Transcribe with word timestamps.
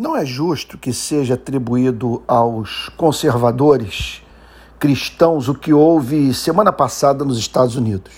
Não 0.00 0.16
é 0.16 0.24
justo 0.24 0.78
que 0.78 0.92
seja 0.92 1.34
atribuído 1.34 2.22
aos 2.28 2.88
conservadores 2.90 4.22
cristãos 4.78 5.48
o 5.48 5.54
que 5.56 5.72
houve 5.72 6.32
semana 6.32 6.72
passada 6.72 7.24
nos 7.24 7.36
Estados 7.36 7.74
Unidos. 7.74 8.12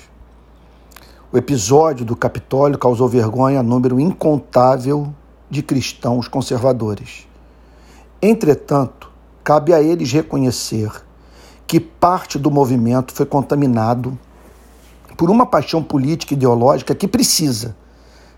O 1.33 1.39
episódio 1.39 2.05
do 2.05 2.15
Capitólio 2.15 2.77
causou 2.77 3.09
vergonha 3.09 3.61
a 3.61 3.63
número 3.63 3.99
incontável 3.99 5.11
de 5.49 5.63
cristãos 5.63 6.29
conservadores. 6.29 7.27
Entretanto, 8.21 9.11
cabe 9.43 9.73
a 9.73 9.81
eles 9.81 10.13
reconhecer 10.13 10.93
que 11.67 11.81
parte 11.81 12.39
do 12.39 12.51
movimento 12.51 13.15
foi 13.15 13.25
contaminado 13.25 14.19
por 15.17 15.31
uma 15.31 15.47
paixão 15.47 15.83
política 15.83 16.35
e 16.35 16.37
ideológica 16.37 16.95
que 16.95 17.09
precisa, 17.09 17.75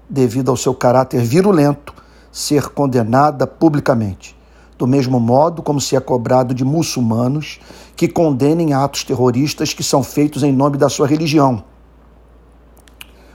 devido 0.09 0.49
ao 0.49 0.57
seu 0.57 0.73
caráter 0.73 1.25
virulento, 1.25 1.93
ser 2.33 2.71
condenada 2.71 3.46
publicamente, 3.46 4.35
do 4.79 4.86
mesmo 4.86 5.21
modo 5.21 5.63
como 5.63 5.79
se 5.79 5.95
é 5.95 6.00
cobrado 6.00 6.55
de 6.55 6.64
muçulmanos 6.64 7.61
que 7.95 8.08
condenem 8.08 8.72
atos 8.72 9.05
terroristas 9.05 9.75
que 9.75 9.85
são 9.85 10.03
feitos 10.03 10.43
em 10.43 10.50
nome 10.50 10.79
da 10.79 10.89
sua 10.89 11.07
religião. 11.07 11.63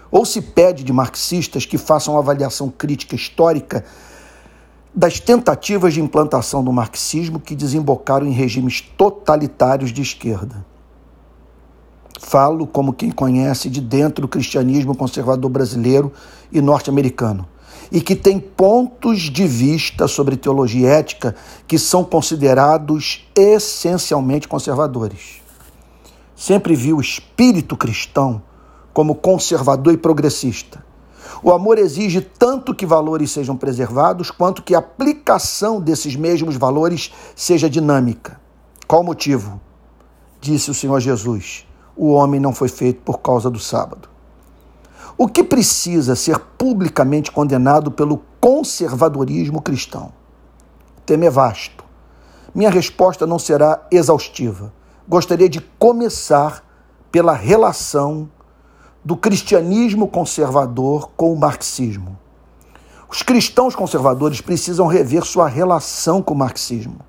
Ou 0.10 0.26
se 0.26 0.42
pede 0.42 0.84
de 0.84 0.92
marxistas 0.92 1.66
que 1.66 1.78
façam 1.78 2.18
avaliação 2.18 2.70
crítica 2.70 3.16
histórica 3.16 3.86
das 4.96 5.20
tentativas 5.20 5.94
de 5.94 6.02
implantação 6.02 6.64
do 6.64 6.74
marxismo 6.74 7.40
que 7.40 7.56
desembocaram 7.56 8.26
em 8.26 8.32
regimes 8.32 8.82
totalitários 8.82 9.94
de 9.94 10.02
esquerda. 10.02 10.66
Falo 12.20 12.66
como 12.66 12.94
quem 12.94 13.12
conhece 13.12 13.70
de 13.70 13.80
dentro 13.80 14.26
o 14.26 14.28
cristianismo 14.28 14.96
conservador 14.96 15.52
brasileiro 15.52 16.12
e 16.52 16.60
norte-americano 16.62 17.48
e 17.92 18.02
que 18.02 18.16
tem 18.16 18.40
pontos 18.40 19.22
de 19.22 19.48
vista 19.48 20.08
sobre 20.08 20.38
teologia 20.38 20.90
ética 20.90 21.36
que 21.68 21.78
são 21.78 22.04
considerados 22.04 23.28
essencialmente 23.36 24.48
conservadores. 24.48 25.42
Sempre 26.36 26.76
vi 26.76 26.94
o 26.94 27.02
espírito 27.02 27.76
cristão 27.76 28.42
como 28.94 29.16
conservador 29.16 29.94
e 29.94 29.98
progressista. 29.98 30.86
O 31.44 31.52
amor 31.52 31.78
exige 31.78 32.22
tanto 32.22 32.74
que 32.74 32.86
valores 32.86 33.32
sejam 33.32 33.56
preservados, 33.56 34.32
quanto 34.32 34.64
que 34.64 34.74
a 34.74 34.80
aplicação 34.80 35.80
desses 35.80 36.16
mesmos 36.16 36.56
valores 36.56 37.12
seja 37.36 37.70
dinâmica. 37.70 38.40
Qual 38.88 39.02
o 39.02 39.06
motivo? 39.06 39.60
Disse 40.42 40.72
o 40.72 40.74
Senhor 40.74 41.00
Jesus: 41.00 41.68
o 41.96 42.12
homem 42.12 42.40
não 42.40 42.54
foi 42.54 42.68
feito 42.68 43.02
por 43.02 43.20
causa 43.20 43.50
do 43.50 43.60
sábado. 43.60 44.08
O 45.20 45.28
que 45.28 45.44
precisa 45.44 46.16
ser 46.16 46.38
publicamente 46.60 47.32
condenado 47.32 47.90
pelo 47.90 48.22
conservadorismo 48.40 49.60
cristão? 49.64 50.14
O 50.96 51.02
tema 51.02 51.26
é 51.26 51.30
vasto. 51.32 51.84
Minha 52.54 52.70
resposta 52.70 53.26
não 53.26 53.40
será 53.40 53.82
exaustiva. 53.90 54.72
Gostaria 55.10 55.50
de 55.50 55.60
começar 55.60 56.64
pela 57.12 57.34
relação 57.34 58.30
do 59.04 59.18
cristianismo 59.18 60.08
conservador 60.08 61.10
com 61.18 61.34
o 61.34 61.36
marxismo. 61.36 62.16
Os 63.10 63.24
cristãos 63.24 63.76
conservadores 63.76 64.40
precisam 64.40 64.86
rever 64.86 65.26
sua 65.26 65.48
relação 65.48 66.22
com 66.22 66.36
o 66.36 66.38
marxismo. 66.38 67.00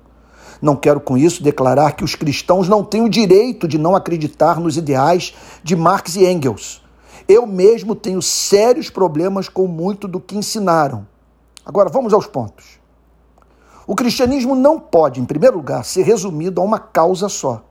Não 0.59 0.75
quero 0.75 0.99
com 0.99 1.15
isso 1.15 1.43
declarar 1.43 1.91
que 1.91 2.03
os 2.03 2.15
cristãos 2.15 2.67
não 2.67 2.83
têm 2.83 3.03
o 3.03 3.09
direito 3.09 3.67
de 3.67 3.77
não 3.77 3.95
acreditar 3.95 4.59
nos 4.59 4.77
ideais 4.77 5.35
de 5.63 5.75
Marx 5.75 6.15
e 6.15 6.25
Engels 6.25 6.81
eu 7.29 7.45
mesmo 7.45 7.95
tenho 7.95 8.23
sérios 8.23 8.89
problemas 8.89 9.47
com 9.47 9.67
muito 9.67 10.07
do 10.07 10.19
que 10.19 10.35
ensinaram. 10.35 11.07
Agora, 11.63 11.87
vamos 11.87 12.11
aos 12.11 12.25
pontos. 12.25 12.79
O 13.85 13.95
cristianismo 13.95 14.55
não 14.55 14.79
pode, 14.79 15.21
em 15.21 15.25
primeiro 15.25 15.57
lugar, 15.57 15.85
ser 15.85 16.01
resumido 16.01 16.59
a 16.59 16.63
uma 16.63 16.79
causa 16.79 17.29
só. 17.29 17.63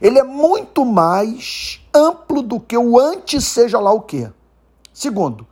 Ele 0.00 0.20
é 0.20 0.22
muito 0.22 0.84
mais 0.84 1.80
amplo 1.92 2.40
do 2.40 2.60
que 2.60 2.78
o 2.78 2.96
antes 2.96 3.44
seja 3.44 3.80
lá 3.80 3.92
o 3.92 4.00
quê. 4.00 4.30
Segundo, 4.92 5.44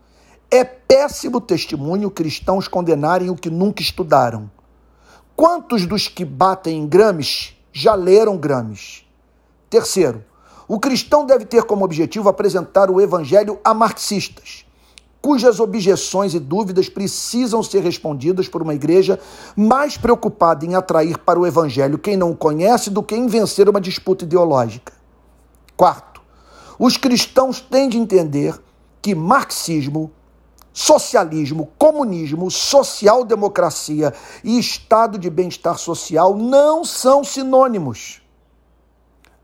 é 0.49 0.63
péssimo 0.63 1.41
testemunho 1.41 2.11
cristãos 2.11 2.69
condenarem 2.69 3.29
o 3.29 3.37
que 3.37 3.51
nunca 3.51 3.83
estudaram. 3.83 4.49
Quantos 5.35 5.85
dos 5.85 6.07
que 6.07 6.25
batem 6.25 6.79
em 6.79 6.87
Grames 6.87 7.57
já 7.73 7.97
leram 7.97 8.37
Grames? 8.37 9.05
Terceiro, 9.69 10.25
o 10.73 10.81
cristão 10.81 11.27
deve 11.27 11.45
ter 11.45 11.65
como 11.65 11.85
objetivo 11.85 12.31
apresentar 12.31 12.91
o 12.91 12.99
evangelho 12.99 13.61
a 13.63 13.75
marxistas, 13.75 14.65
cujas 15.21 15.61
objeções 15.61 16.33
e 16.33 16.41
dúvidas 16.41 16.89
precisam 16.89 17.63
ser 17.63 17.83
respondidas 17.83 18.49
por 18.49 18.63
uma 18.63 18.73
igreja 18.73 19.21
mais 19.55 19.99
preocupada 19.99 20.65
em 20.65 20.75
atrair 20.75 21.19
para 21.19 21.39
o 21.39 21.47
evangelho 21.47 21.99
quem 21.99 22.17
não 22.17 22.31
o 22.31 22.35
conhece 22.35 22.89
do 22.89 23.03
que 23.03 23.15
em 23.15 23.27
vencer 23.27 23.69
uma 23.69 23.83
disputa 23.83 24.25
ideológica. 24.25 24.95
Quarto, 25.77 26.23
os 26.79 26.97
cristãos 26.97 27.61
têm 27.61 27.91
de 27.91 27.99
entender 27.99 28.59
que 29.03 29.15
marxismo, 29.15 30.11
socialismo, 30.73 31.69
comunismo, 31.77 32.51
social-democracia 32.51 34.15
e 34.43 34.59
estado 34.59 35.19
de 35.19 35.29
bem-estar 35.29 35.77
social 35.77 36.35
não 36.35 36.83
são 36.83 37.23
sinônimos. 37.23 38.23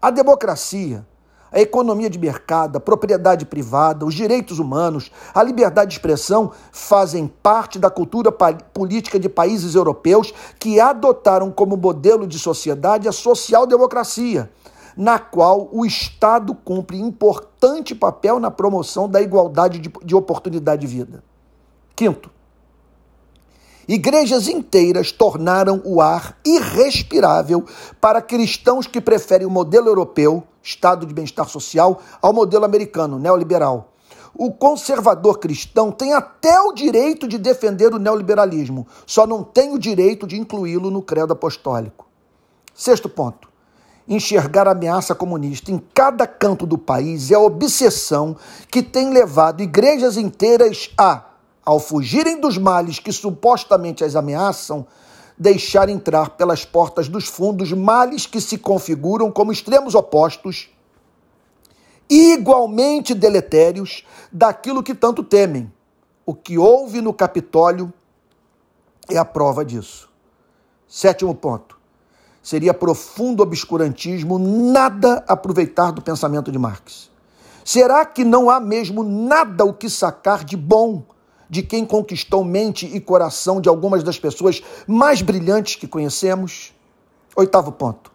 A 0.01 0.11
democracia 0.11 1.07
a 1.53 1.61
economia 1.61 2.11
de 2.11 2.19
mercado, 2.19 2.77
a 2.77 2.81
propriedade 2.81 3.47
privada, 3.47 4.05
os 4.05 4.15
direitos 4.15 4.59
humanos, 4.59 5.11
a 5.35 5.43
liberdade 5.43 5.91
de 5.91 5.97
expressão 5.97 6.53
fazem 6.73 7.27
parte 7.27 7.79
da 7.79 7.91
cultura 7.91 8.31
política 8.31 9.19
de 9.19 9.29
países 9.29 9.75
europeus 9.75 10.33
que 10.59 10.81
adotaram 10.81 11.51
como 11.51 11.77
modelo 11.77 12.27
de 12.27 12.39
sociedade 12.39 13.09
a 13.09 13.13
social-democracia, 13.13 14.51
na 14.97 15.19
qual 15.19 15.69
o 15.73 15.87
Estado 15.87 16.55
cumpre 16.55 16.99
importante 16.99 17.95
papel 17.95 18.39
na 18.41 18.51
promoção 18.51 19.09
da 19.09 19.23
igualdade 19.23 19.79
de, 19.79 19.93
de 20.05 20.15
oportunidade 20.15 20.81
de 20.81 20.87
vida. 20.87 21.23
Quinto, 21.95 22.31
Igrejas 23.89 24.49
inteiras 24.49 25.11
tornaram 25.11 25.81
o 25.83 26.03
ar 26.03 26.37
irrespirável 26.45 27.65
para 27.99 28.21
cristãos 28.21 28.87
que 28.87 29.01
preferem 29.01 29.47
o 29.47 29.51
modelo 29.51 29.89
europeu, 29.89 30.43
estado 30.63 31.07
de 31.07 31.15
bem-estar 31.15 31.49
social, 31.49 31.99
ao 32.21 32.35
modelo 32.35 32.67
americano, 32.67 33.19
neoliberal. 33.19 33.95
O 34.35 34.53
conservador 34.53 35.39
cristão 35.39 35.91
tem 35.91 36.13
até 36.13 36.61
o 36.61 36.75
direito 36.75 37.27
de 37.27 37.39
defender 37.39 37.95
o 37.95 37.99
neoliberalismo, 37.99 38.87
só 39.07 39.27
não 39.27 39.43
tem 39.43 39.73
o 39.73 39.79
direito 39.79 40.27
de 40.27 40.39
incluí-lo 40.39 40.91
no 40.91 41.01
credo 41.01 41.33
apostólico. 41.33 42.07
Sexto 42.75 43.09
ponto. 43.09 43.49
Enxergar 44.07 44.69
a 44.69 44.73
ameaça 44.73 45.15
comunista 45.15 45.73
em 45.73 45.79
cada 45.95 46.27
canto 46.27 46.67
do 46.67 46.77
país 46.77 47.31
é 47.31 47.37
a 47.37 47.41
obsessão 47.41 48.37
que 48.71 48.83
tem 48.83 49.11
levado 49.11 49.63
igrejas 49.63 50.19
inteiras 50.19 50.91
a 50.97 51.28
ao 51.69 51.79
fugirem 51.79 52.41
dos 52.41 52.57
males 52.57 52.99
que 52.99 53.13
supostamente 53.13 54.03
as 54.03 54.17
ameaçam, 54.17 54.87
deixar 55.37 55.91
entrar 55.91 56.31
pelas 56.31 56.65
portas 56.65 57.11
dos 57.11 57.27
fundos 57.27 57.75
males 57.75 58.25
que 58.25 58.41
se 58.41 58.57
configuram 58.57 59.31
como 59.31 59.53
extremos 59.53 59.95
opostos, 59.95 60.71
igualmente 62.09 63.13
deletérios 63.13 64.03
daquilo 64.33 64.83
que 64.83 64.95
tanto 64.95 65.23
temem. 65.23 65.71
O 66.25 66.33
que 66.33 66.57
houve 66.57 67.03
no 67.03 67.13
Capitólio 67.13 67.93
é 69.07 69.19
a 69.19 69.25
prova 69.27 69.63
disso. 69.63 70.09
Sétimo 70.89 71.35
ponto. 71.35 71.79
Seria 72.43 72.73
profundo 72.73 73.43
obscurantismo 73.43 74.39
nada 74.39 75.23
aproveitar 75.29 75.91
do 75.93 76.01
pensamento 76.01 76.51
de 76.51 76.59
Marx. 76.59 77.11
Será 77.63 78.07
que 78.07 78.25
não 78.25 78.49
há 78.49 78.59
mesmo 78.59 79.05
nada 79.05 79.67
o 79.67 79.75
que 79.75 79.91
sacar 79.91 80.45
de 80.45 80.57
bom 80.57 81.05
de 81.49 81.63
quem 81.63 81.85
conquistou 81.85 82.45
mente 82.45 82.87
e 82.87 83.01
coração 83.01 83.61
de 83.61 83.69
algumas 83.69 84.03
das 84.03 84.19
pessoas 84.19 84.63
mais 84.87 85.23
brilhantes 85.23 85.77
que 85.77 85.87
conhecemos? 85.89 86.75
Oitavo 87.37 87.73
ponto. 87.73 88.13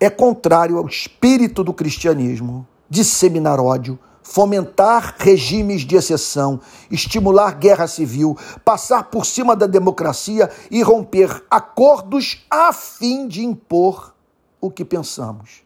É 0.00 0.10
contrário 0.10 0.76
ao 0.76 0.86
espírito 0.86 1.62
do 1.62 1.72
cristianismo 1.72 2.66
disseminar 2.88 3.58
ódio, 3.58 3.98
fomentar 4.22 5.16
regimes 5.18 5.82
de 5.82 5.96
exceção, 5.96 6.60
estimular 6.90 7.52
guerra 7.58 7.86
civil, 7.86 8.36
passar 8.64 9.04
por 9.04 9.26
cima 9.26 9.54
da 9.54 9.66
democracia 9.66 10.50
e 10.70 10.82
romper 10.82 11.44
acordos 11.50 12.44
a 12.50 12.72
fim 12.72 13.28
de 13.28 13.44
impor 13.44 14.14
o 14.60 14.70
que 14.70 14.84
pensamos. 14.84 15.62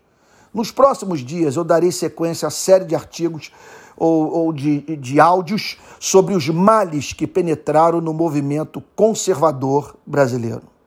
Nos 0.53 0.71
próximos 0.71 1.21
dias 1.21 1.57
eu 1.57 1.65
darei 1.65 1.93
sequência 1.93 2.49
à 2.49 2.51
série 2.51 2.85
de 2.85 2.95
artigos 2.95 3.53
ou, 3.99 4.31
ou 4.31 4.53
de, 4.53 4.81
de 4.97 5.21
áudios 5.21 5.77
sobre 5.99 6.35
os 6.35 6.49
males 6.49 7.13
que 7.13 7.27
penetraram 7.27 8.01
no 8.01 8.15
movimento 8.15 8.83
conservador 8.95 9.97
brasileiro. 10.07 10.78